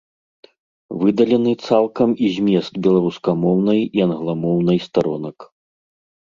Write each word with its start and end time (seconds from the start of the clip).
Выдалены 1.01 1.53
цалкам 1.67 2.09
і 2.27 2.29
змест 2.37 2.73
беларускамоўнай 2.87 3.81
і 3.99 4.05
англамоўнай 4.07 4.77
старонак. 4.87 5.37